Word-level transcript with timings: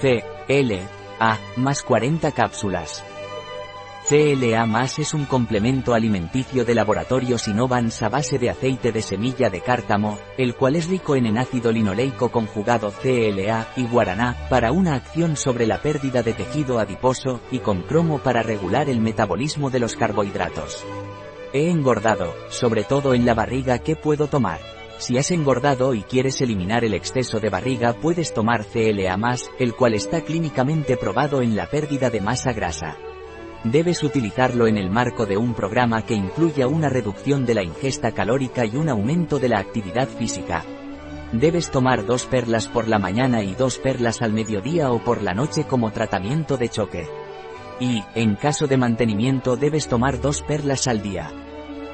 C, 0.00 0.24
L, 0.48 0.80
A, 1.20 1.38
más 1.56 1.82
40 1.82 2.32
cápsulas. 2.32 3.04
CLA 4.08 4.64
más 4.64 4.98
es 4.98 5.12
un 5.12 5.26
complemento 5.26 5.92
alimenticio 5.92 6.64
de 6.64 6.74
laboratorio 6.74 7.36
Sinovans 7.36 8.00
a 8.00 8.08
base 8.08 8.38
de 8.38 8.48
aceite 8.48 8.90
de 8.90 9.02
semilla 9.02 9.50
de 9.50 9.60
cártamo, 9.60 10.18
el 10.38 10.54
cual 10.54 10.76
es 10.76 10.88
rico 10.88 11.14
en 11.14 11.36
ácido 11.36 11.70
linoleico 11.70 12.30
conjugado 12.30 12.90
CLA 12.90 13.66
y 13.76 13.84
guaraná, 13.84 14.34
para 14.48 14.72
una 14.72 14.94
acción 14.94 15.36
sobre 15.36 15.66
la 15.66 15.82
pérdida 15.82 16.22
de 16.22 16.32
tejido 16.32 16.78
adiposo, 16.78 17.40
y 17.50 17.58
con 17.58 17.82
cromo 17.82 18.18
para 18.18 18.42
regular 18.42 18.88
el 18.88 19.00
metabolismo 19.00 19.68
de 19.68 19.80
los 19.80 19.94
carbohidratos. 19.94 20.86
He 21.52 21.68
engordado, 21.68 22.34
sobre 22.48 22.84
todo 22.84 23.12
en 23.12 23.26
la 23.26 23.34
barriga, 23.34 23.80
¿qué 23.80 23.94
puedo 23.94 24.26
tomar? 24.26 24.77
Si 24.98 25.16
has 25.16 25.30
engordado 25.30 25.94
y 25.94 26.02
quieres 26.02 26.40
eliminar 26.40 26.84
el 26.84 26.92
exceso 26.92 27.38
de 27.38 27.50
barriga 27.50 27.92
puedes 27.92 28.34
tomar 28.34 28.66
CLA+, 28.66 29.16
el 29.60 29.74
cual 29.74 29.94
está 29.94 30.22
clínicamente 30.22 30.96
probado 30.96 31.40
en 31.40 31.54
la 31.54 31.70
pérdida 31.70 32.10
de 32.10 32.20
masa 32.20 32.52
grasa. 32.52 32.96
Debes 33.62 34.02
utilizarlo 34.02 34.66
en 34.66 34.76
el 34.76 34.90
marco 34.90 35.24
de 35.24 35.36
un 35.36 35.54
programa 35.54 36.02
que 36.02 36.14
incluya 36.14 36.66
una 36.66 36.88
reducción 36.88 37.46
de 37.46 37.54
la 37.54 37.62
ingesta 37.62 38.12
calórica 38.12 38.64
y 38.64 38.76
un 38.76 38.88
aumento 38.88 39.38
de 39.38 39.48
la 39.48 39.60
actividad 39.60 40.08
física. 40.08 40.64
Debes 41.32 41.70
tomar 41.70 42.04
dos 42.04 42.24
perlas 42.24 42.66
por 42.66 42.88
la 42.88 42.98
mañana 42.98 43.42
y 43.42 43.54
dos 43.54 43.78
perlas 43.78 44.20
al 44.22 44.32
mediodía 44.32 44.90
o 44.90 44.98
por 45.04 45.22
la 45.22 45.34
noche 45.34 45.64
como 45.64 45.92
tratamiento 45.92 46.56
de 46.56 46.70
choque. 46.70 47.08
Y, 47.78 48.02
en 48.16 48.34
caso 48.34 48.66
de 48.66 48.76
mantenimiento 48.76 49.56
debes 49.56 49.86
tomar 49.86 50.20
dos 50.20 50.42
perlas 50.42 50.88
al 50.88 51.02
día. 51.02 51.30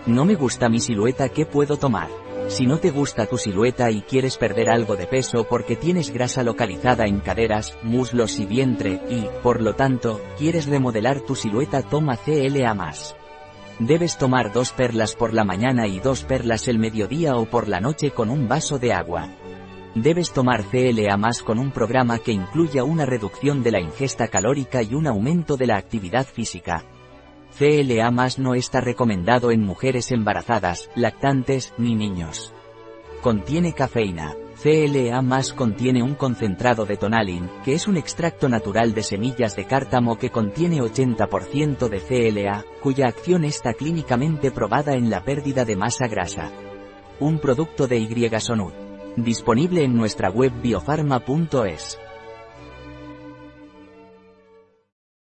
No 0.07 0.25
me 0.25 0.37
gusta 0.37 0.71
mi 0.71 0.81
silueta, 0.81 1.29
¿qué 1.29 1.45
puedo 1.45 1.77
tomar? 1.77 2.23
Si 2.48 2.66
no 2.66 2.79
te 2.79 2.91
gusta 2.91 3.27
tu 3.27 3.39
silueta 3.39 3.91
y 3.91 4.03
quieres 4.03 4.37
perder 4.37 4.69
algo 4.69 4.97
de 4.97 5.07
peso 5.07 5.45
porque 5.45 5.77
tienes 5.77 6.11
grasa 6.11 6.43
localizada 6.43 7.07
en 7.07 7.20
caderas, 7.20 7.77
muslos 7.83 8.39
y 8.39 8.45
vientre, 8.45 9.00
y, 9.09 9.27
por 9.42 9.62
lo 9.62 9.75
tanto, 9.75 10.20
quieres 10.39 10.67
remodelar 10.67 11.20
tu 11.20 11.34
silueta 11.34 11.83
toma 11.83 12.17
CLA+. 12.17 12.92
Debes 13.81 14.19
tomar 14.19 14.53
dos 14.53 14.72
perlas 14.72 15.17
por 15.17 15.33
la 15.33 15.45
mañana 15.45 15.89
y 15.89 15.98
dos 15.98 16.22
perlas 16.22 16.69
el 16.69 16.78
mediodía 16.78 17.37
o 17.37 17.47
por 17.47 17.67
la 17.67 17.81
noche 17.81 18.12
con 18.12 18.31
un 18.31 18.47
vaso 18.47 18.78
de 18.78 18.92
agua. 18.92 19.31
Debes 19.97 20.33
tomar 20.33 20.65
CLA 20.65 21.19
con 21.45 21.59
un 21.59 21.70
programa 21.72 22.19
que 22.19 22.33
incluya 22.33 22.84
una 22.84 23.06
reducción 23.06 23.62
de 23.62 23.72
la 23.72 23.81
ingesta 23.81 24.28
calórica 24.28 24.83
y 24.83 24.95
un 24.95 25.06
aumento 25.06 25.56
de 25.56 25.67
la 25.67 25.77
actividad 25.77 26.27
física. 26.27 26.84
CLA 27.58 28.10
más 28.10 28.41
no 28.41 28.56
está 28.56 28.80
recomendado 28.80 29.52
en 29.52 29.62
mujeres 29.62 30.10
embarazadas, 30.10 30.91
lactantes, 30.97 31.72
ni 31.78 31.94
niños. 31.94 32.52
Contiene 33.22 33.72
cafeína. 33.72 34.34
CLA 34.60 35.22
más 35.22 35.52
contiene 35.52 36.02
un 36.02 36.14
concentrado 36.14 36.84
de 36.84 36.97
tonalin, 36.97 37.48
que 37.64 37.75
es 37.75 37.86
un 37.86 37.97
extracto 37.97 38.48
natural 38.48 38.92
de 38.92 39.05
semillas 39.05 39.55
de 39.55 39.66
cártamo 39.66 40.19
que 40.19 40.30
contiene 40.30 40.80
80% 40.80 41.88
de 41.88 42.00
CLA, 42.00 42.64
cuya 42.82 43.06
acción 43.06 43.44
está 43.44 43.75
clínicamente 43.75 44.50
probada 44.50 44.94
en 44.94 45.08
la 45.08 45.22
pérdida 45.22 45.64
de 45.64 45.77
masa 45.77 46.08
grasa. 46.08 46.50
Un 47.20 47.38
producto 47.38 47.86
de 47.86 47.98
Y 47.98 48.08
Disponible 49.16 49.84
en 49.84 49.94
nuestra 49.94 50.28
web 50.28 50.52
biofarma.es. 50.60 52.00